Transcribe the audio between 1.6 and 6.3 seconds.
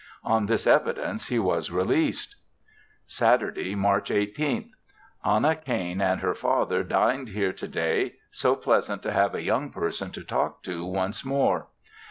released. Saturday, March 18th. Anna Cain and